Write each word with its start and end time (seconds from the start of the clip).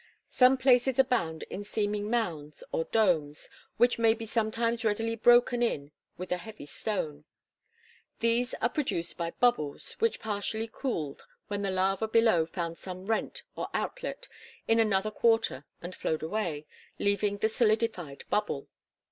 Some 0.29 0.57
places 0.57 0.97
abound 0.97 1.43
in 1.43 1.63
seeming 1.63 2.09
mounds 2.09 2.63
or 2.71 2.85
domes, 2.85 3.47
which 3.77 3.99
may 3.99 4.15
be 4.15 4.25
sometimes 4.25 4.83
readily 4.83 5.15
broken 5.15 5.61
in 5.61 5.91
with 6.17 6.31
a 6.31 6.37
heavy 6.37 6.65
stone. 6.65 7.25
These 8.19 8.55
are 8.55 8.69
produced 8.69 9.15
by 9.15 9.29
bubbles 9.29 9.91
which 9.99 10.19
partially 10.19 10.67
cooled, 10.73 11.21
when 11.49 11.61
the 11.61 11.69
lava 11.69 12.07
below 12.07 12.47
found 12.47 12.79
some 12.79 13.05
rent 13.05 13.43
or 13.55 13.67
outlet 13.75 14.27
in 14.67 14.79
another 14.79 15.11
quarter 15.11 15.65
and 15.83 15.93
flowed 15.93 16.23
away, 16.23 16.65
leaving 16.97 17.37
the 17.37 17.47
solidified 17.47 18.23
bubble. 18.31 18.69